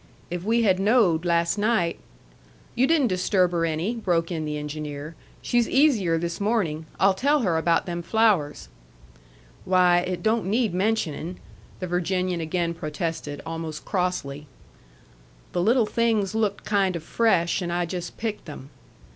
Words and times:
"If 0.31 0.43
we 0.43 0.63
had 0.63 0.79
knowed 0.79 1.25
last 1.25 1.59
night" 1.59 1.99
"You 2.75 2.87
didn't 2.87 3.05
disturb 3.05 3.51
her 3.51 3.67
any," 3.67 3.93
broke 3.93 4.31
in 4.31 4.45
the 4.45 4.57
engineer. 4.57 5.13
"She's 5.43 5.69
easier 5.69 6.17
this 6.17 6.41
morning. 6.41 6.87
I'll 6.99 7.13
tell 7.13 7.41
her 7.41 7.55
about 7.55 7.85
them 7.85 8.01
flowers." 8.01 8.67
"Why, 9.63 9.99
it 9.99 10.23
don't 10.23 10.45
need 10.47 10.73
mentioning," 10.73 11.37
the 11.79 11.85
Virginian 11.85 12.41
again 12.41 12.73
protested, 12.73 13.43
almost 13.45 13.85
crossly. 13.85 14.47
"The 15.51 15.61
little 15.61 15.85
things 15.85 16.33
looked 16.33 16.63
kind 16.65 16.97
o' 16.97 16.99
fresh, 16.99 17.61
and 17.61 17.71
I 17.71 17.85
just 17.85 18.17
picked 18.17 18.45
them." 18.45 18.71